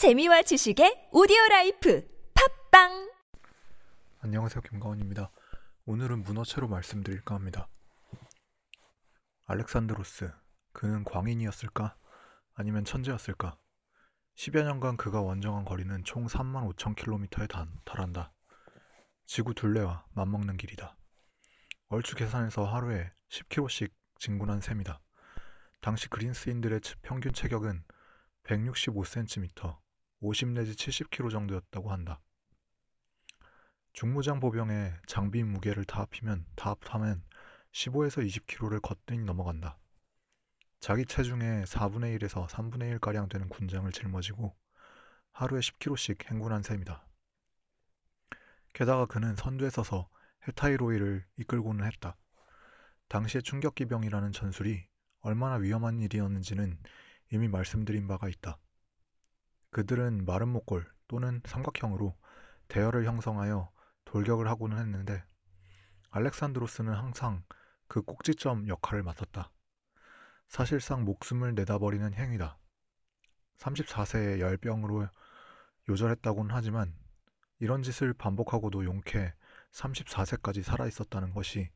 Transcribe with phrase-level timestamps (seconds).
[0.00, 2.08] 재미와 지식의 오디오 라이프
[2.70, 3.12] 팟빵
[4.20, 4.62] 안녕하세요.
[4.62, 5.30] 김가원입니다.
[5.84, 7.68] 오늘은 문어체로 말씀드릴까 합니다.
[9.44, 10.32] 알렉산드로스,
[10.72, 11.98] 그는 광인이었을까?
[12.54, 13.58] 아니면 천재였을까?
[14.36, 17.46] 10여 년간 그가 원정한 거리는 총 3만 5천 킬로미터에
[17.84, 18.32] 달한다.
[19.26, 20.96] 지구 둘레와 맞먹는 길이다.
[21.88, 24.98] 얼추 계산해서 하루에 10km씩 진군한 셈이다.
[25.82, 27.84] 당시 그린스인들의 평균 체격은
[28.44, 29.76] 165cm,
[30.20, 32.20] 50 내지 70kg 정도였다고 한다.
[33.92, 37.22] 중무장 보병의 장비 무게를 다 합히면 다 합하면
[37.72, 39.78] 15에서 20kg를 거뜬히 넘어간다.
[40.78, 44.54] 자기 체중의 4분의 1에서 3분의 1가량 되는 군장을 짊어지고
[45.32, 47.06] 하루에 10km씩 행군한 셈이다.
[48.72, 50.08] 게다가 그는 선두에 서서
[50.46, 52.16] 헤타이로이를 이끌고는 했다.
[53.08, 54.86] 당시의 충격기병이라는 전술이
[55.20, 56.78] 얼마나 위험한 일이었는지는
[57.32, 58.58] 이미 말씀드린 바가 있다.
[59.70, 62.16] 그들은 목골 또는 삼각형으로
[62.68, 63.70] 대열을 형성하여
[64.04, 65.24] 돌격을 하고는 했는데
[66.10, 67.44] 알렉산드로스는 항상
[67.86, 69.50] 그 꼭지점 역할을 맡았다.
[70.48, 72.58] 사실상 목숨을 내다버리는 행위다.
[73.58, 75.08] 34세의 열병으로
[75.88, 76.94] 요절했다고는 하지만
[77.60, 79.32] 이런 짓을 반복하고도 용케
[79.72, 81.70] 34세까지 살아있었다는 것이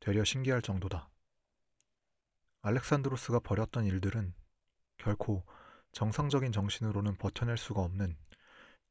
[0.00, 1.08] 되려 신기할 정도다.
[2.62, 4.34] 알렉산드로스가 벌였던 일들은
[4.98, 5.46] 결코
[5.98, 8.16] 정상적인 정신으로는 버텨낼 수가 없는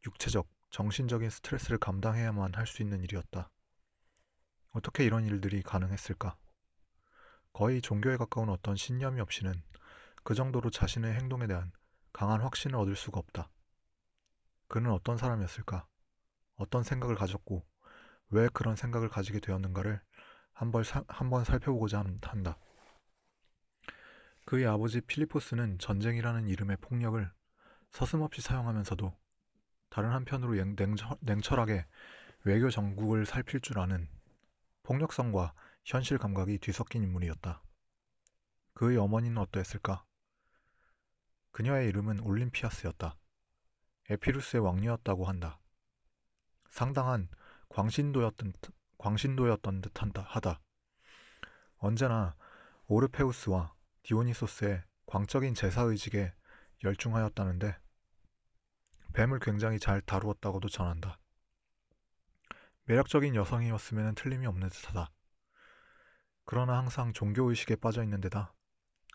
[0.06, 3.50] 육체적, 정신적인 스트레스를 감당해야만 할 수 있는 일이었다.
[4.72, 6.36] 어떻게 이런 일들이 가능했을까?
[7.54, 9.54] 거의 종교에 가까운 어떤 신념이 없이는
[10.26, 11.72] 그 정도로 자신의 행동에 대한
[12.12, 13.50] 강한 확신을 얻을 수가 없다.
[14.68, 15.88] 그는 어떤 사람이었을까?
[16.58, 17.66] 어떤 생각을 가졌고
[18.32, 20.02] 왜 그런 생각을 가지게 되었는가를
[20.52, 22.60] 한번, 사, 한번 살펴보고자 한다.
[24.48, 27.30] 그의 아버지 필리포스는 전쟁이라는 이름의 폭력을
[27.92, 29.14] 서슴없이 사용하면서도
[29.90, 30.54] 다른 한편으로
[31.20, 31.86] 냉철, 하게
[32.46, 34.08] 외교 정국을 살필 줄 아는
[34.84, 37.62] 폭력성과 현실 감각이 뒤섞인 인물이었다.
[38.74, 40.06] 그의 어머니는 어떠했을까?
[41.52, 43.18] 그녀의 이름은 올림피아스였다.
[44.12, 45.60] 에피루스의 왕녀였다고 한다.
[46.70, 47.28] 상당한
[47.68, 48.54] 광신도였던,
[48.98, 50.62] 광신도였던 듯한다 하다.
[51.80, 52.34] 언제나
[52.88, 53.76] 오르페우스와
[54.08, 56.34] 디오니소스의 광적인 제사 의식에
[56.82, 57.78] 열중하였다는데
[59.12, 61.20] 뱀을 굉장히 잘 다루었다고도 전한다.
[62.86, 65.12] 매력적인 여성이었으면 틀림이 없는 듯하다.
[66.46, 68.54] 그러나 항상 종교의식에 빠져 있는 데다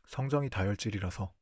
[0.08, 1.32] 성정이 다혈질이라서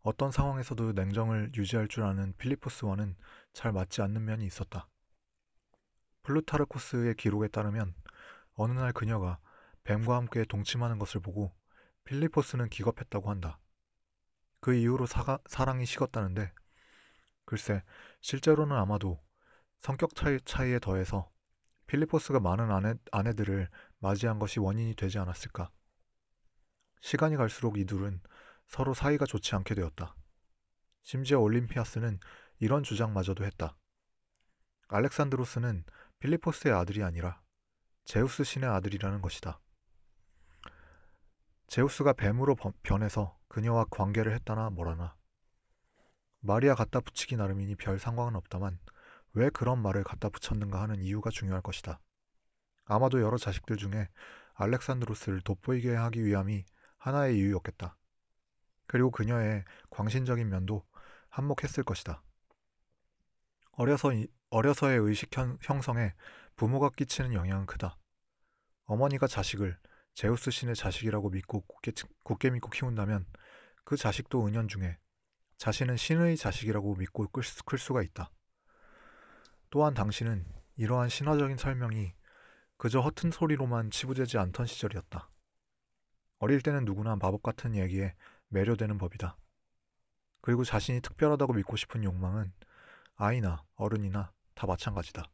[0.00, 3.14] 어떤 상황에서도 냉정을 유지할 줄 아는 필리포스와는
[3.52, 4.88] 잘 맞지 않는 면이 있었다.
[6.24, 7.94] 플루타르코스의 기록에 따르면
[8.54, 9.38] 어느 날 그녀가
[9.84, 11.54] 뱀과 함께 동침하는 것을 보고
[12.04, 13.58] 필리포스는 기겁했다고 한다.
[14.60, 16.52] 그 이후로 사가, 사랑이 식었다는데
[17.44, 17.82] 글쎄
[18.20, 19.20] 실제로는 아마도
[19.80, 21.30] 성격 차이, 차이에 더해서
[21.86, 23.68] 필리포스가 많은 아내, 아내들을
[23.98, 25.70] 맞이한 것이 원인이 되지 않았을까.
[27.00, 28.20] 시간이 갈수록 이 둘은
[28.66, 30.14] 서로 사이가 좋지 않게 되었다.
[31.02, 32.20] 심지어 올림피아스는
[32.60, 33.76] 이런 주장마저도 했다.
[34.88, 35.84] 알렉산드로스는
[36.20, 37.42] 필리포스의 아들이 아니라
[38.04, 39.58] 제우스 신의 아들이라는 것이다.
[41.72, 45.16] 제우스가 뱀으로 변해서 그녀와 관계를 했다나 뭐라나.
[46.40, 48.78] 마리아 갖다 붙이기 나름이니 별 상관은 없다만
[49.32, 51.98] 왜 그런 말을 갖다 붙였는가 하는 이유가 중요할 것이다.
[52.84, 54.10] 아마도 여러 자식들 중에
[54.52, 56.66] 알렉산드로스를 돋보이게 하기 위함이
[56.98, 57.96] 하나의 이유였겠다.
[58.86, 60.84] 그리고 그녀의 광신적인 면도
[61.30, 62.22] 한몫했을 것이다.
[63.70, 64.10] 어려서,
[64.50, 65.30] 어려서의 의식
[65.62, 66.12] 형성에
[66.54, 67.96] 부모가 끼치는 영향은 크다.
[68.84, 69.78] 어머니가 자식을
[70.14, 71.92] 제우스 신의 자식이라고 믿고 굳게,
[72.22, 73.26] 굳게 믿고 키운다면
[73.84, 74.98] 그 자식도 은연중에
[75.56, 78.30] 자신은 신의 자식이라고 믿고 클, 클 수가 있다.
[79.70, 80.44] 또한 당신은
[80.76, 82.12] 이러한 신화적인 설명이
[82.76, 85.30] 그저 허튼 소리로만 치부되지 않던 시절이었다.
[86.38, 88.14] 어릴 때는 누구나 마법 같은 얘기에
[88.48, 89.36] 매료되는 법이다.
[90.40, 92.52] 그리고 자신이 특별하다고 믿고 싶은 욕망은
[93.14, 95.30] 아이나 어른이나 다 마찬가지다.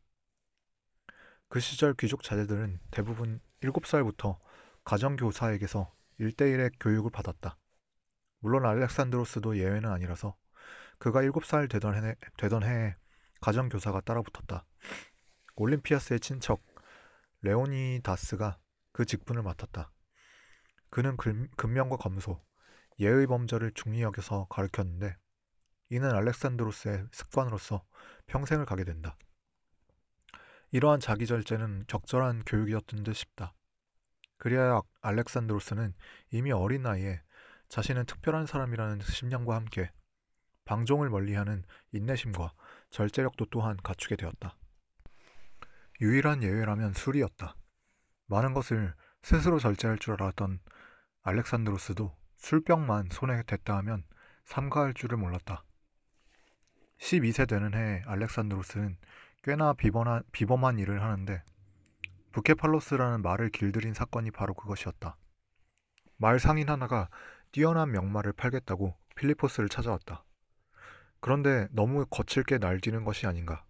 [1.49, 4.39] 그 시절 귀족 자제들은 대부분 7살부터
[4.89, 7.59] 가정교사에게서 1대1의 교육을 받았다.
[8.39, 10.35] 물론 알렉산드로스도 예외는 아니라서
[10.99, 12.97] 그가 7살 되던, 해, 되던 해에
[13.43, 14.65] 가정교사가 따라붙었다.
[15.57, 16.65] 올림피아스의 친척
[17.43, 18.59] 레오니다스가
[18.93, 19.93] 그 직분을 맡았다.
[20.89, 22.43] 그는 금, 근면과 검소,
[22.99, 25.19] 예의 범절을 중히 여겨서 가르쳤는데
[25.91, 27.85] 이는 알렉산드로스의 습관으로서
[28.25, 29.19] 평생을 가게 된다.
[30.71, 33.53] 이러한 자기 절제는 적절한 교육이었던 듯 싶다.
[34.39, 35.95] 그리하여 알렉산드로스는
[36.31, 37.21] 이미 어린 나이에
[37.69, 39.91] 자신은 특별한 사람이라는 심령과 함께
[40.65, 42.53] 방종을 멀리하는 인내심과
[42.91, 44.57] 절제력도 또한 갖추게 되었다.
[46.01, 47.57] 유일한 예외라면 술이었다.
[48.27, 50.61] 많은 것을 스스로 절제할 줄 알았던
[51.23, 54.05] 알렉산드로스도 술병만 손에 댔다 하면
[54.45, 55.65] 삼가할 줄을 몰랐다.
[56.99, 58.97] 12세 되는 해에 알렉산드로스는
[59.43, 61.43] 꽤나 비범한, 비범한 일을 하는데
[62.39, 65.17] 부케팔로스라는 말을 길들인 사건이 바로 그것이었다.
[66.19, 67.09] 말 상인 하나가
[67.51, 70.25] 뛰어난 명말을 팔겠다고 필리포스를 찾아왔다.
[71.21, 73.65] 그런데 너무 거칠게 날뛰는 것이 아닌가.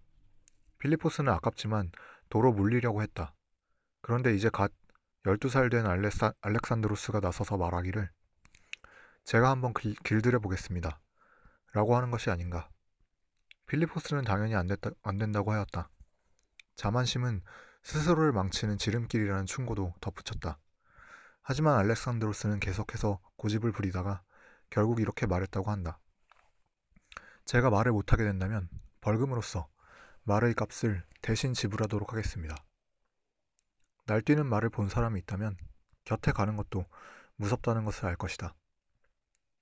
[0.81, 1.93] 필리포스는 아깝지만
[2.29, 3.35] 도로 물리려고 했다.
[4.03, 4.71] 그런데 이제 갓
[5.25, 8.11] 12살 된 알렉사, 알렉산드로스가 나서서 말하기를
[9.25, 11.01] 제가 한번 길, 길들여 보겠습니다.
[11.73, 12.69] 라고 하는 것이 아닌가.
[13.67, 15.89] 필리포스는 당연히 안, 됐다, 안 된다고 하였다.
[16.77, 17.43] 자만심은
[17.83, 20.59] 스스로를 망치는 지름길이라는 충고도 덧붙였다.
[21.43, 24.23] 하지만 알렉산드로스는 계속해서 고집을 부리다가
[24.71, 25.99] 결국 이렇게 말했다고 한다.
[27.47, 28.69] 제가 말을 못하게 된다면
[29.01, 29.69] 벌금으로써
[30.25, 32.55] 말의 값을 대신 지불하도록 하겠습니다.
[34.07, 35.57] 날뛰는 말을 본 사람이 있다면
[36.05, 36.85] 곁에 가는 것도
[37.37, 38.55] 무섭다는 것을 알 것이다.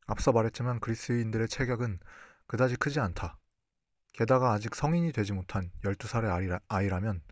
[0.06, 2.00] 앞서 말했지만 그리스인들의 체격은
[2.46, 3.38] 그다지 크지 않다.
[4.12, 7.22] 게다가 아직 성인이 되지 못한 12살의 아이라면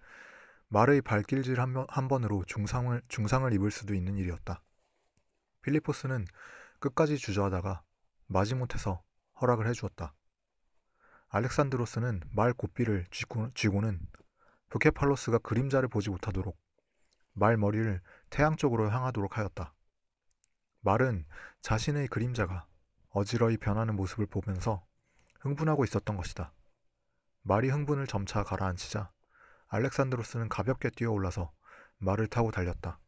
[0.75, 4.61] 말의 발길질 한, 번, 으로 중상을, 중상을 입을 수도 있는 일이었다.
[5.63, 6.25] 필리포스는
[6.81, 7.85] 끝까지 주저하다가
[8.27, 9.01] 마지못해서
[9.41, 10.13] 허락을 해주었다.
[11.29, 14.01] 알렉산드로스는 말 고삐를 쥐고, 쥐고 는
[14.71, 16.59] 부케팔로스가 그림자를 보지 못하도록
[17.35, 18.01] 말 머리를
[18.31, 19.73] 태양 쪽으로 향하도록 하였다.
[20.81, 21.25] 말은
[21.63, 22.67] 자신의 그림자가
[23.11, 24.85] 어지러이 변하는 모습을 보면서
[25.39, 26.53] 흥분하고 있었던 것이다.
[27.43, 29.14] 말이 흥분을 점차 가라앉히자
[29.75, 31.53] 알렉산드로스는 가볍게 뛰어올라서
[31.99, 33.01] 말을 타고 달렸다.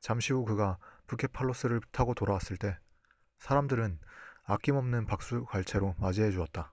[0.00, 2.78] 잠시 후 그가 부케팔로스를 타고 돌아왔을 때
[3.36, 4.00] 사람들은
[4.44, 6.72] 아낌없는 박수 갈채로 맞이해 주었다.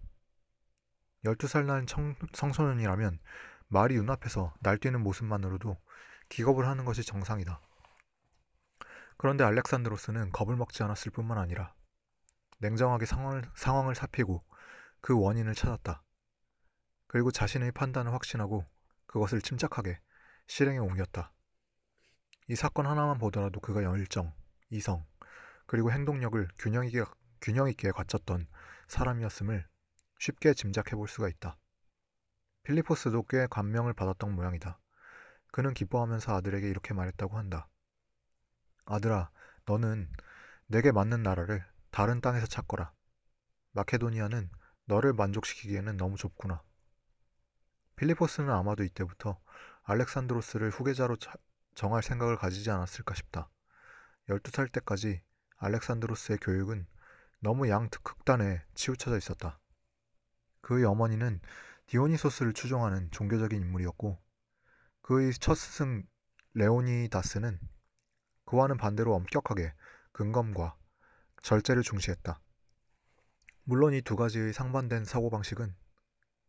[1.25, 3.19] 12살 난 청, 청소년이라면
[3.67, 5.77] 말이 눈앞에서 날뛰는 모습만으로도
[6.29, 7.59] 기겁을 하는 것이 정상이다.
[9.17, 11.73] 그런데 알렉산드로스는 겁을 먹지 않았을 뿐만 아니라
[12.59, 14.41] 냉정하게 상황을, 상황을 살피고
[15.01, 16.01] 그 원인을 찾았다.
[17.07, 18.65] 그리고 자신의 판단을 확신하고
[19.15, 19.97] 그것을 침착하게
[20.45, 21.31] 실행에 옮겼다.
[22.49, 24.33] 이 사건 하나만 보더라도 그가 열정,
[24.69, 25.05] 이성,
[25.67, 27.05] 그리고 행동력을 균형 있게,
[27.39, 28.45] 균형 있게 갖췄던
[28.89, 29.65] 사람이었음을
[30.19, 31.57] 쉽게 짐작해 볼 수가 있다.
[32.63, 34.81] 필리포스도 꽤 감명을 받았던 모양이다.
[35.53, 37.69] 그는 기뻐하면서 아들에게 이렇게 말했다고 한다.
[38.83, 39.31] 아들아,
[39.65, 40.11] 너는
[40.67, 42.91] 내게 맞는 나라를 다른 땅에서 찾거라.
[43.71, 44.49] 마케도니아는
[44.83, 46.64] 너를 만족시키기에는 너무 좁구나.
[47.95, 49.39] 필리포스는 아마도 이때부터
[49.83, 51.17] 알렉산드로스를 후계자로
[51.75, 53.49] 정할 생각을 가지지 않았을까 싶다.
[54.29, 55.21] 12살 때까지
[55.57, 56.87] 알렉산드로스의 교육은
[57.39, 59.59] 너무 양 극단에 치우쳐져 있었다.
[60.61, 61.39] 그의 어머니는
[61.87, 64.19] 디오니소스를 추종하는 종교적인 인물이었고
[65.01, 66.03] 그의 첫 스승
[66.53, 67.59] 레오니다스는
[68.45, 69.73] 그와는 반대로 엄격하게
[70.11, 70.75] 근검과
[71.43, 72.39] 절제를 중시했다.
[73.63, 75.75] 물론 이 두 가지의 상반된 사고방식은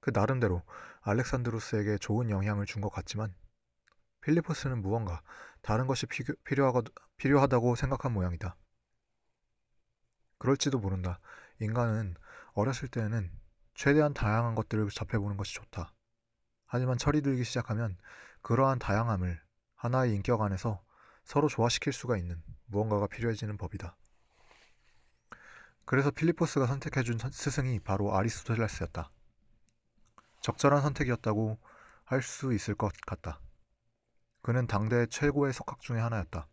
[0.06, 0.62] 그 나름대로
[1.00, 3.34] 알렉산드로스에게 좋은 영향을 준 것 같지만
[4.20, 5.20] 필리포스는 무언가
[5.62, 6.06] 다른 것이
[7.16, 8.56] 필요하다고 생각한 모양이다.
[10.38, 11.18] 그럴지도 모른다.
[11.58, 12.14] 인간은
[12.52, 13.32] 어렸을 때에는
[13.74, 15.92] 최대한 다양한 것들을 접해보는 것이 좋다.
[16.66, 17.98] 하지만 철이 들기 시작하면
[18.42, 19.42] 그러한 다양함을
[19.74, 20.84] 하나의 인격 안에서
[21.24, 23.96] 서로 조화시킬 수가 있는 무언가가 필요해지는 법이다.
[25.84, 29.10] 그래서 필리포스가 선택해준 스승이 바로 아리스토텔레스였다.
[30.40, 31.58] 적절한 선택이었다고
[32.04, 33.40] 할 수 있을 것 같다.
[34.42, 36.46] 그는 당대 최고의 석학 중의 하나였다.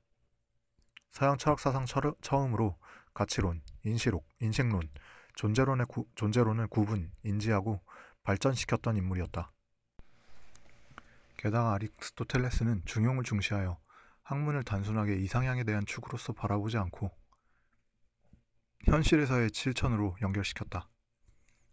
[1.12, 1.86] 서양 철학사상
[2.22, 2.78] 처음으로
[3.14, 4.90] 가치론, 인시록, 인식론,
[5.36, 7.82] 존재론의 구, 존재론을 구분, 인지하고
[8.24, 9.52] 발전시켰던 인물이었다.
[11.38, 13.78] 게다가 아리스토텔레스는 중용을 중시하여
[14.24, 17.12] 학문을 단순하게 이상향에 대한 축으로서 바라보지 않고
[18.86, 20.90] 현실에서의 실천으로 연결시켰다.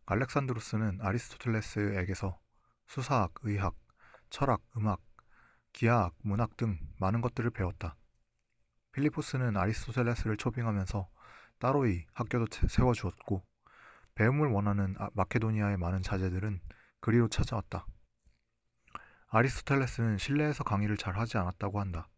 [0.07, 2.39] 알렉산드로스는 아리스토텔레스에게서
[2.87, 3.75] 수사학, 의학,
[4.31, 5.01] 철학, 음악,
[5.73, 7.97] 기하학, 문학 등 많은 것들을 배웠다.
[8.93, 11.09] 필리포스는 아리스토텔레스를 초빙하면서
[11.59, 13.45] 따로이 학교도 세워주었고
[14.15, 16.61] 배움을 원하는 아, 마케도니아의 많은 자제들은
[17.01, 17.87] 그리로 찾아왔다.
[19.29, 22.09] 아리스토텔레스는 실내에서 강의를 잘 하지 않았다고 한다.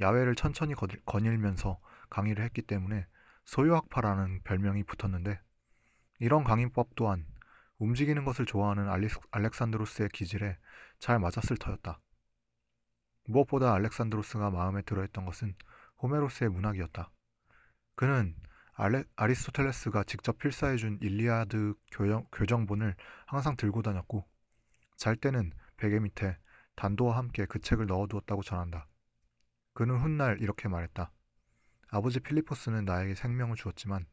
[0.00, 0.74] 야외를 천천히
[1.04, 3.06] 거닐면서 강의를 했기 때문에
[3.44, 5.40] 소유학파라는 별명이 붙었는데
[6.18, 7.26] 이런 강의법 또한
[7.78, 8.88] 움직이는 것을 좋아하는
[9.30, 10.58] 알렉산드로스의 기질에
[10.98, 12.00] 잘 맞았을 터였다.
[13.24, 15.54] 무엇보다 알렉산드로스가 마음에 들어했던 것은
[16.02, 17.10] 호메로스의 문학이었다.
[17.94, 18.34] 그는
[18.74, 22.94] 알레, 아리스토텔레스가 직접 필사해준 일리아드 교정, 교정본을
[23.26, 24.24] 항상 들고 다녔고
[24.96, 26.38] 잘 때는 베개 밑에
[26.76, 28.86] 단도와 함께 그 책을 넣어두었다고 전한다.
[29.72, 31.10] 그는 훗날 이렇게 말했다.
[31.90, 34.06] 아버지 필리포스는 나에게 생명을 주었지만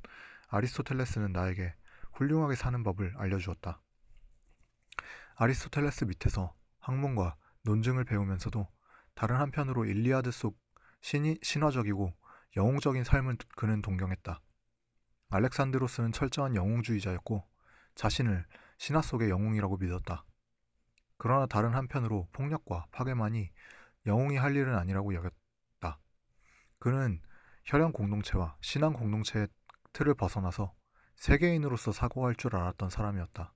[0.48, 1.74] 아리스토텔레스는 나에게
[2.15, 3.81] 훌륭하게 사는 법을 알려주었다.
[5.36, 8.67] 아리스토텔레스 밑에서 학문과 논증을 배우면서도
[9.13, 10.57] 다른 한편으로 일리아드 속
[11.01, 12.13] 신이, 신화적이고
[12.55, 14.41] 영웅적인 삶을 그는 동경했다.
[15.29, 17.43] 알렉산드로스는 철저한 영웅주의자였고
[17.95, 18.45] 자신을
[18.77, 20.25] 신화 속의 영웅이라고 믿었다.
[21.17, 23.51] 그러나 다른 한편으로 폭력과 파괴만이
[24.05, 26.00] 영웅이 할 일은 아니라고 여겼다.
[26.79, 27.22] 그는
[27.65, 29.48] 혈연 공동체와 신앙 공동체의
[29.93, 30.74] 틀을 벗어나서
[31.15, 33.53] 세계인으로서 사고할 줄 알았던 사람이었다.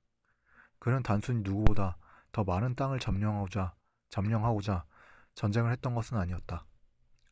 [0.79, 1.97] 그는 단순히 누구보다
[2.31, 3.73] 더 많은 땅을 점령하고자
[4.09, 4.85] 점령하고자
[5.35, 6.65] 전쟁을 했던 것은 아니었다.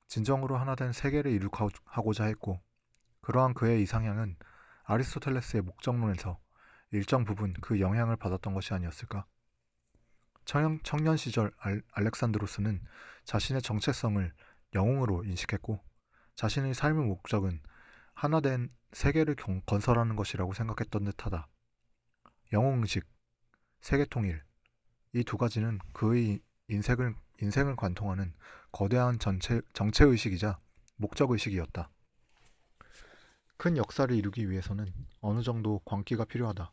[0.07, 2.62] 진정으로 하나 된 세계를 이룩하고자 했고
[3.22, 4.38] 그러한 그의 이상향은
[4.84, 6.39] 아리스토텔레스의 목적론에서
[6.91, 9.25] 일정 부분 그 영향을 받았던 것이 아니었을까?
[10.46, 12.81] 청년, 시절 알, 알렉산드로스는
[13.25, 14.34] 자신의 정체성을
[14.74, 15.84] 영웅으로 인식했고
[16.36, 17.62] 자신의 삶의 목적은
[18.13, 21.48] 하나된 세계를 경, 건설하는 것이라고 생각했던 듯하다.
[22.53, 23.06] 영웅의식,
[23.82, 24.44] 세계통일
[25.13, 28.34] 이 두 가지는 그의 인생을, 인생을 관통하는
[28.72, 30.60] 거대한 전체, 정체의식이자
[30.98, 31.89] 목적의식이었다.
[33.58, 36.72] 큰 역사를 이루기 위해서는 어느 정도 광기가 필요하다.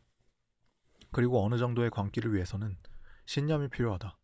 [1.13, 2.77] 그리고 어느 정도의 광기를 위해서는
[3.27, 4.19] 신념이 필요하다.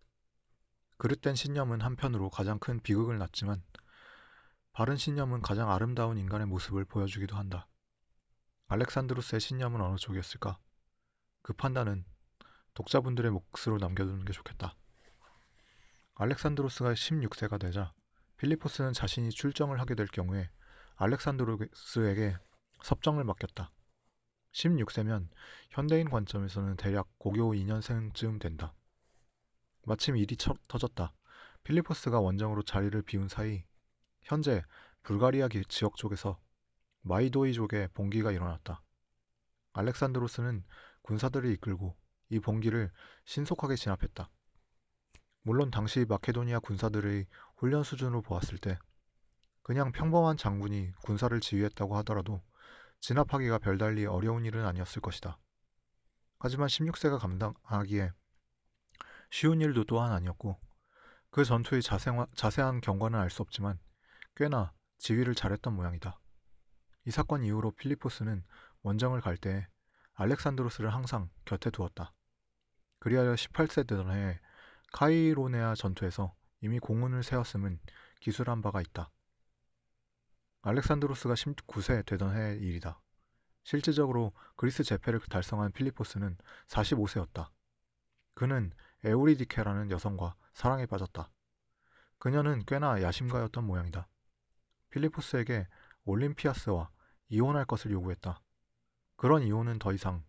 [0.99, 3.62] 그릇된 신념은 한편으로 가장 큰 비극을 낳지만
[4.73, 7.70] 바른 신념은 가장 아름다운 인간의 모습을 보여주기도 한다.
[8.73, 10.57] 알렉산드로스의 신념은 어느 쪽이었을까?
[11.43, 12.05] 그 판단은
[12.75, 14.77] 독자분들의 몫으로 남겨두는 게 좋겠다.
[16.15, 17.93] 알렉산드로스가 16세가 되자
[18.37, 20.49] 필리포스는 자신이 출정을 하게 될 경우에
[20.95, 22.37] 알렉산드로스에게
[22.85, 23.73] 섭정을 맡겼다.
[24.53, 25.31] 16세면
[25.71, 28.73] 현대인 관점에서는 대략 고교 2년생쯤 된다.
[29.85, 31.12] 마침 일이 처, 터졌다.
[31.65, 33.65] 필리포스가 원정으로 자리를 비운 사이
[34.23, 34.62] 현재
[35.03, 36.39] 불가리아 지역 쪽에서
[37.02, 38.83] 마이도이족의 봉기가 일어났다.
[39.73, 40.64] 알렉산드로스는
[41.02, 41.97] 군사들을 이끌고
[42.28, 42.90] 이 봉기를
[43.25, 44.30] 신속하게 진압했다.
[45.42, 47.26] 물론 당시 마케도니아 군사들의
[47.57, 48.78] 훈련 수준으로 보았을 때
[49.62, 52.42] 그냥 평범한 장군이 군사를 지휘했다고 하더라도
[53.00, 55.38] 진압하기가 별달리 어려운 일은 아니었을 것이다.
[56.38, 58.12] 하지만 16세가 감당하기에
[59.30, 60.59] 쉬운 일도 또한 아니었고
[61.30, 63.78] 그 전투의 자세한 경과는 알 수 없지만
[64.37, 66.19] 꽤나 지휘를 잘했던 모양이다.
[67.07, 68.45] 이 사건 이후로 필리포스는
[68.83, 69.66] 원정을 갈 때
[70.14, 72.12] 알렉산드로스를 항상 곁에 두었다.
[72.99, 74.38] 그리하여 18세 되던 해에
[74.92, 77.80] 카이로네아 전투에서 이미 공훈을 세웠음은
[78.21, 79.11] 기술한 바가 있다.
[80.62, 83.00] 알렉산드로스가 19세 되던 해의 일이다.
[83.62, 86.37] 실질적으로 그리스 제패를 달성한 필리포스는
[86.69, 87.49] 45세였다.
[88.35, 88.73] 그는
[89.04, 91.30] 에우리디케라는 여성과 사랑에 빠졌다.
[92.19, 94.07] 그녀는 꽤나 야심가였던 모양이다.
[94.90, 95.66] 필리포스에게
[96.11, 96.90] 올림피아스와
[97.29, 98.40] 이혼할 것을 요구했다.
[99.17, 100.25] 그런 이혼은 더 이상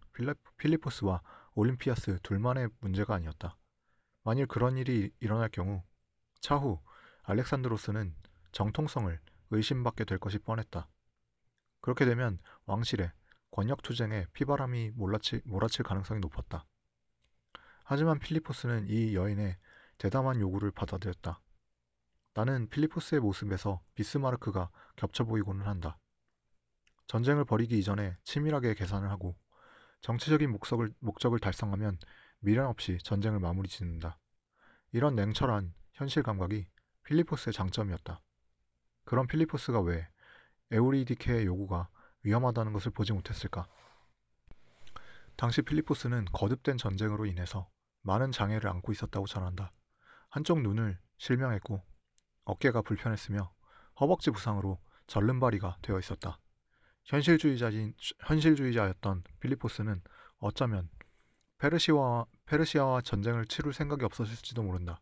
[0.57, 1.21] 필리포스와
[1.55, 3.57] 올림피아스 둘만의 문제가 아니었다.
[4.23, 5.83] 만일 그런 일이 일어날 경우
[6.39, 6.79] 차후
[7.23, 8.15] 알렉산드로스는
[8.51, 9.19] 정통성을
[9.49, 10.87] 의심받게 될 것이 뻔했다.
[11.81, 13.11] 그렇게 되면 왕실에
[13.49, 16.65] 권력투쟁에 피바람이 몰아칠, 몰아칠 가능성이 높았다.
[17.83, 19.57] 하지만 필리포스는 이 여인의
[19.97, 21.41] 대담한 요구를 받아들였다.
[22.33, 25.97] 나는 필리포스의 모습에서 비스마르크가 겹쳐 보이고는 한다.
[27.07, 29.35] 전쟁을 벌이기 이전에 치밀하게 계산을 하고
[29.99, 31.97] 정치적인 목적을, 목적을 달성하면
[32.39, 34.17] 미련 없이 전쟁을 마무리 짓는다.
[34.93, 36.67] 이런 냉철한 현실 감각이
[37.03, 38.21] 필리포스의 장점이었다.
[39.03, 40.07] 그런 필리포스가 왜
[40.71, 41.89] 에우리디케의 요구가
[42.23, 43.67] 위험하다는 것을 보지 못했을까?
[45.35, 47.69] 당시 필리포스는 거듭된 전쟁으로 인해서
[48.03, 49.73] 많은 장애를 안고 있었다고 전한다.
[50.29, 51.83] 한쪽 눈을 실명했고
[52.43, 53.51] 어깨가 불편했으며
[53.99, 56.39] 허벅지 부상으로 절름발이가 되어 있었다.
[57.05, 57.93] 현실주의자인
[58.25, 60.01] 현실주의자였던 필리포스는
[60.39, 60.89] 어쩌면
[61.57, 65.01] 페르시아와, 페르시아와 전쟁을 치룰 생각이 없었을지도 모른다.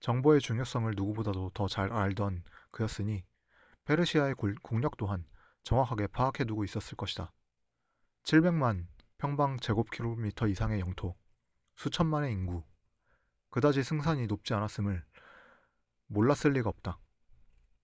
[0.00, 3.24] 정보의 중요성을 누구보다도 더 잘 알던 그였으니
[3.84, 5.24] 페르시아의 국력 또한
[5.62, 7.32] 정확하게 파악해 두고 있었을 것이다.
[8.24, 11.16] 700만 평방 제곱킬로미터 이상의 영토,
[11.76, 12.62] 수천만의 인구,
[13.50, 15.04] 그다지 승산이 높지 않았음을
[16.08, 16.98] 몰랐을 리가 없다.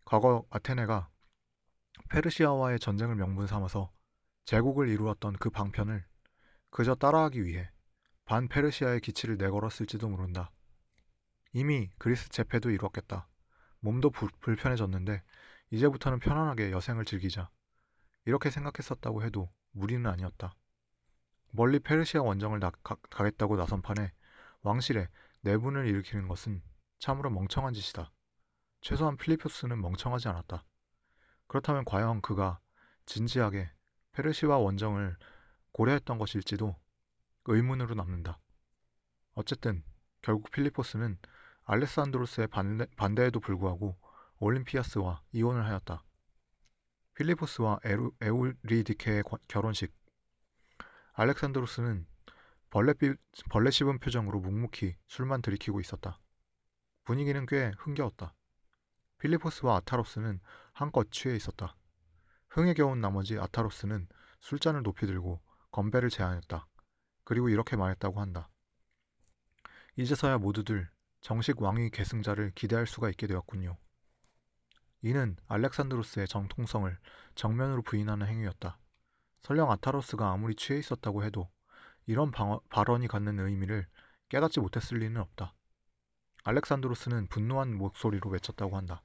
[0.04, 1.08] 과거 아테네가
[2.10, 3.92] 페르시아와의 전쟁을 명분 삼아서
[4.44, 6.04] 제국을 이루었던 그 방편을
[6.70, 7.70] 그저 따라하기 위해
[8.24, 10.50] 반 페르시아의 기치를 내걸었을지도 모른다.
[11.52, 13.28] 이미 그리스 제패도 이루었겠다.
[13.80, 15.22] 몸도 부, 불편해졌는데
[15.70, 17.50] 이제부터는 편안하게 여생을 즐기자.
[18.24, 20.56] 이렇게 생각했었다고 해도 무리는 아니었다.
[21.50, 24.12] 멀리 페르시아 원정을 나, 가, 가겠다고 나선 판에
[24.62, 25.08] 왕실에
[25.42, 26.62] 내분을 일으키는 것은
[27.04, 28.10] 참으로 멍청한 짓이다.
[28.80, 30.64] 최소한 필리포스는 멍청하지 않았다.
[31.48, 32.60] 그렇다면 과연 그가
[33.04, 33.70] 진지하게
[34.12, 35.14] 페르시아 원정을
[35.72, 36.74] 고려했던 것일지도
[37.44, 38.40] 의문으로 남는다.
[39.34, 39.84] 어쨌든
[40.22, 41.18] 결국 필리포스는
[41.64, 43.98] 알레산드로스의 반대, 반대에도 불구하고
[44.38, 46.02] 올림피아스와 이혼을 하였다.
[47.16, 47.80] 필리포스와
[48.22, 49.94] 에우리디케의 결혼식
[51.12, 52.06] 알렉산드로스는
[52.70, 52.94] 벌레,
[53.50, 56.18] 벌레 씹은 표정으로 묵묵히 술만 들이키고 있었다.
[57.04, 58.34] 분위기는 꽤 흥겨웠다.
[59.18, 60.40] 필리포스와 아타로스는
[60.72, 61.76] 한껏 취해 있었다.
[62.48, 64.08] 흥에 겨운 나머지 아타로스는
[64.40, 66.66] 술잔을 높이 들고 건배를 제안했다.
[67.24, 68.48] 그리고 이렇게 말했다고 한다.
[69.96, 73.76] 이제서야 모두들 정식 왕위 계승자를 기대할 수가 있게 되었군요.
[75.02, 76.98] 이는 알렉산드로스의 정통성을
[77.34, 78.78] 정면으로 부인하는 행위였다.
[79.40, 81.50] 설령 아타로스가 아무리 취해 있었다고 해도
[82.06, 83.86] 이런 방어, 발언이 갖는 의미를
[84.28, 85.54] 깨닫지 못했을 리는 없다.
[86.44, 89.02] 알렉산드로스는 분노한 목소리로 외쳤다고 한다.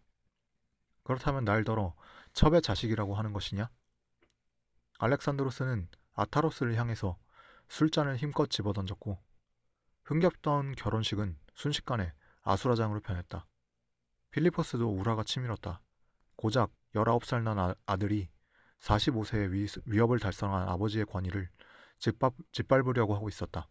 [1.03, 1.95] 그렇다면 날더러
[2.33, 3.69] 첩의 자식이라고 하는 것이냐?
[4.99, 7.17] 알렉산드로스는 아타로스를 향해서
[7.69, 9.17] 술잔을 힘껏 집어던졌고
[10.03, 13.45] 흥겹던 결혼식은 순식간에 아수라장으로 변했다.
[14.31, 15.81] 필리포스도 우라가 치밀었다.
[16.35, 18.29] 고작 19살 난 아, 들이
[18.79, 21.49] 45세의 위, 위협을 달성한 아버지의 권위를
[21.99, 23.69] 짓밟, 짓밟으려고 하고 있었다.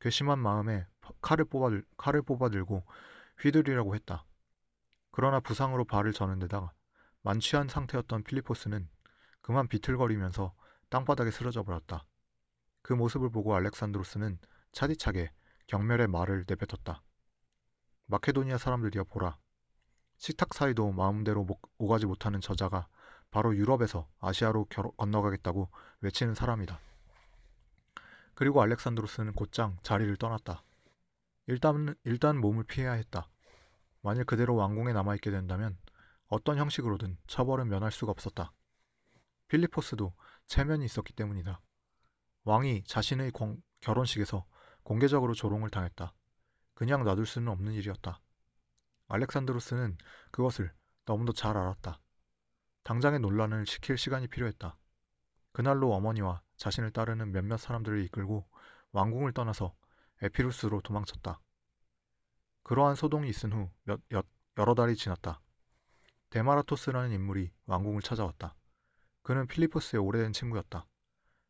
[0.00, 0.86] 괘씸한 마음에
[1.20, 2.84] 칼을 뽑아, 칼을 뽑아 들고
[3.38, 4.24] 휘두르려고 했다.
[5.10, 6.72] 그러나 부상으로 발을 저는 데다가
[7.22, 8.88] 만취한 상태였던 필리포스는
[9.40, 10.54] 그만 비틀거리면서
[10.90, 12.04] 땅바닥에 쓰러져 버렸다.
[12.82, 14.38] 그 모습을 보고 알렉산드로스는
[14.72, 15.32] 차디차게
[15.66, 17.02] 경멸의 말을 내뱉었다.
[18.06, 19.36] 마케도니아 사람들이여 보라.
[20.16, 21.46] 식탁 사이도 마음대로
[21.78, 22.88] 오가지 못하는 저자가
[23.30, 25.68] 바로 유럽에서 아시아로 결, 건너가겠다고
[26.00, 26.80] 외치는 사람이다.
[28.34, 30.62] 그리고 알렉산드로스는 곧장 자리를 떠났다.
[31.48, 33.28] 일단, 일단 몸을 피해야 했다.
[34.02, 35.78] 만일 그대로 왕궁에 남아있게 된다면
[36.26, 38.52] 어떤 형식으로든 처벌은 면할 수가 없었다.
[39.48, 40.14] 필리포스도
[40.46, 41.60] 체면이 있었기 때문이다.
[42.44, 44.44] 왕이 자신의 공, 결혼식에서
[44.82, 46.12] 공개적으로 조롱을 당했다.
[46.74, 48.20] 그냥 놔둘 수는 없는 일이었다.
[49.08, 49.96] 알렉산드로스는
[50.30, 50.70] 그것을
[51.06, 51.98] 너무도 잘 알았다.
[52.82, 54.76] 당장의 논란을 시킬 시간이 필요했다.
[55.52, 58.46] 그날로 어머니와 자신을 따르는 몇몇 사람들을 이끌고
[58.92, 59.74] 왕궁을 떠나서
[60.22, 61.40] 에피루스로 도망쳤다.
[62.64, 64.22] 그러한 소동이 있은 후 몇, 여,
[64.58, 65.40] 여러 달이 지났다.
[66.30, 68.54] 데마라토스라는 인물이 왕궁을 찾아왔다.
[69.22, 70.86] 그는 필리포스의 오래된 친구였다.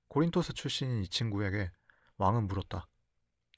[0.09, 1.71] 코린토스 출신인 이 친구에게
[2.17, 2.89] 왕은 물었다.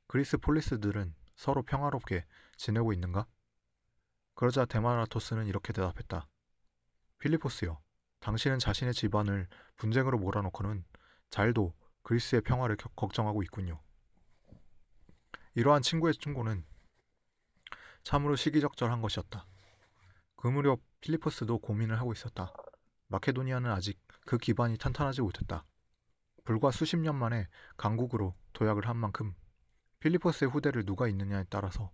[0.06, 2.24] 그리스 폴리스들은 서로 평화롭게
[2.56, 3.26] 지내고 있는가?
[4.34, 6.28] 그러자 데마라토스는 이렇게 대답했다.
[7.18, 7.80] 필리포스요.
[8.20, 10.84] 당신은 자신의 집안을 분쟁으로 몰아놓고는
[11.30, 13.80] 잘도 그리스의 평화를 걱정하고 있군요.
[15.54, 16.64] 이러한 친구의 충고는
[18.04, 19.46] 참으로 시기적절한 것이었다.
[20.36, 22.52] 그 무렵 필리포스도 고민을 하고 있었다.
[23.08, 25.64] 마케도니아는 아직 그 기반이 탄탄하지 못했다.
[26.44, 29.34] 불과 수십 년 만에 강국으로 도약을 한 만큼
[29.98, 31.92] 필리포스의 후대를 누가 있느냐에 따라서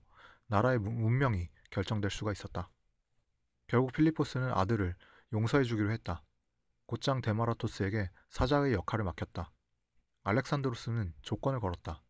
[0.48, 2.70] 나라의 문명이 결정될 수가 있었다.
[3.68, 4.94] 결국 필리포스는 아들을
[5.32, 6.22] 용서해 주기로 했다.
[6.84, 9.50] 곧장 데마라토스에게 사자의 역할을 맡겼다.
[10.22, 12.02] 알렉산드로스는 조건을 걸었다.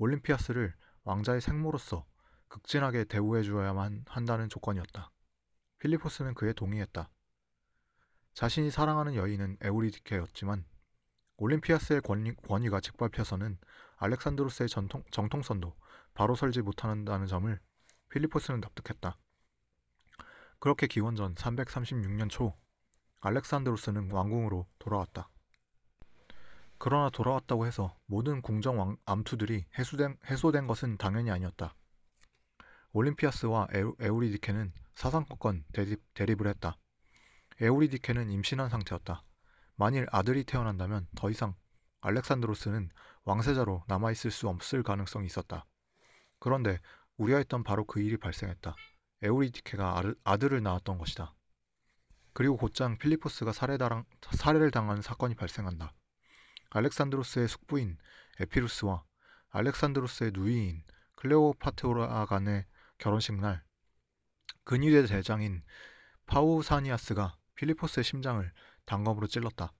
[0.00, 2.06] 올림피아스를 왕자의 생모로서
[2.48, 5.10] 극진하게 대우해 주어야만 한다는 조건이었다.
[5.78, 7.10] 필리포스는 그에 동의했다.
[8.32, 10.64] 자신이 사랑하는 여인은 에우리디케였지만
[11.36, 13.58] 올림피아스의 권위, 권위가 짓밟혀서는
[13.98, 15.76] 알렉산드로스의 전통, 정통선도
[16.14, 17.60] 바로 설지 못한다는 점을
[18.08, 19.18] 필리포스는 납득했다.
[20.60, 22.56] 그렇게 기원전 336년 초
[23.20, 25.28] 알렉산드로스는 왕궁으로 돌아왔다.
[26.82, 31.74] 그러나 돌아왔다고 해서 모든 궁정 왕, 암투들이 해소된, 해소된 것은 당연히 아니었다.
[32.92, 36.78] 올림피아스와 에우, 에우리디케는 사상권권 대립, 대립을 했다.
[37.60, 39.22] 에우리디케는 임신한 상태였다.
[39.76, 41.54] 만일 아들이 태어난다면 더 이상
[42.00, 42.88] 알렉산드로스는
[43.24, 45.66] 왕세자로 남아있을 수 없을 가능성이 있었다.
[46.38, 46.80] 그런데
[47.18, 48.74] 우려했던 바로 그 일이 발생했다.
[49.20, 51.34] 에우리디케가 아들을 낳았던 것이다.
[52.32, 55.92] 그리고 곧장 필리포스가 살해를 당한 사건이 발생한다.
[56.70, 57.98] 알렉산드로스의 숙부인
[58.40, 59.04] 에피루스와
[59.50, 60.82] 알렉산드로스의 누이인
[61.16, 62.64] 클레오파트라 간의
[62.98, 63.62] 결혼식 날
[64.64, 65.62] 근위대 대장인
[66.26, 68.52] 파우사니아스가 필리포스의 심장을
[68.86, 69.72] 단검으로 찔렀다.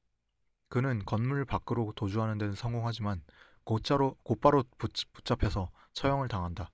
[0.69, 3.23] 그는 건물 밖으로 도주하는 데는 성공하지만
[3.65, 4.65] 곧자로, 곧바로
[5.13, 6.73] 붙잡혀서 처형을 당한다.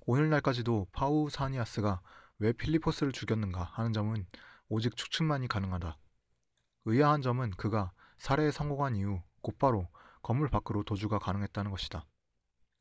[0.00, 2.00] 오늘날까지도 파우사니아스가
[2.38, 4.26] 왜 필리포스를 죽였는가 하는 점은
[4.68, 5.96] 오직 추측만이 가능하다.
[6.86, 9.88] 의아한 점은 그가 살해에 성공한 이후 곧바로
[10.22, 12.06] 건물 밖으로 도주가 가능했다는 것이다.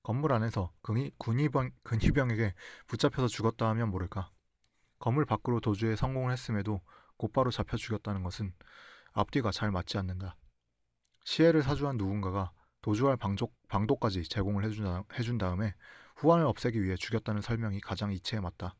[0.03, 2.53] 건물 안에서 근위, 군의병, 근위병에게
[2.87, 4.31] 붙잡혀서 죽었다 하면 모를까.
[4.99, 6.81] 건물 밖으로 도주에 성공을 했음에도
[7.15, 8.53] 곧바로 잡혀 죽였다는 것은
[9.13, 10.35] 앞뒤가 잘 맞지 않는다.
[11.23, 15.73] 시해를 사주한 누군가가 도주할 방조, 방도까지 제공을 해준, 다, 해준 다음에
[16.17, 18.75] 후환을 없애기 위해 죽였다는 설명이 가장 이치에 맞다.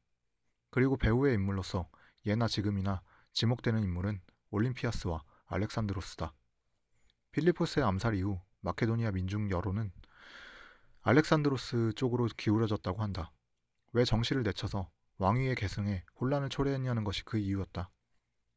[0.71, 1.87] 그리고 배우의 인물로서
[2.25, 6.33] 예나 지금이나 지목되는 인물은 올림피아스와 알렉산드로스다.
[7.31, 9.91] 필리포스의 암살 이후 마케도니아 민중 여론은
[11.01, 13.31] 알렉산드로스 쪽으로 기울어졌다고 한다.
[13.93, 17.89] 왜 정시를 내쳐서 왕위의 계승에 혼란을 초래했냐는 것이 그 이유였다.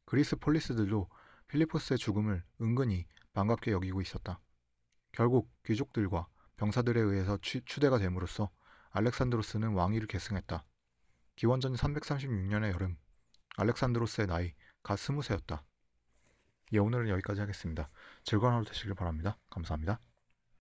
[0.05, 1.07] 그리스 폴리스들도
[1.47, 4.39] 필리포스의 죽음을 은근히 반갑게 여기고 있었다.
[5.11, 8.49] 결국 귀족들과 병사들에 의해서 추, 추대가 됨으로써
[8.91, 10.65] 알렉산드로스는 왕위를 계승했다.
[11.35, 12.97] 기원전 336년의 여름,
[13.57, 15.63] 알렉산드로스의 나이 갓 스무 세였다.
[16.73, 17.89] 예, 오늘은 여기까지 하겠습니다.
[18.23, 19.37] 즐거운 하루 되시길 바랍니다.
[19.49, 19.99] 감사합니다.